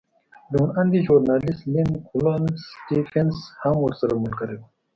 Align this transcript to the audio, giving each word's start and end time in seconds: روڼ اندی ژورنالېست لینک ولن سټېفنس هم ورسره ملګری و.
روڼ 0.53 0.69
اندی 0.79 0.99
ژورنالېست 1.05 1.63
لینک 1.73 2.03
ولن 2.23 2.43
سټېفنس 2.65 3.37
هم 3.61 3.75
ورسره 3.85 4.13
ملګری 4.23 4.55
و. 4.57 4.61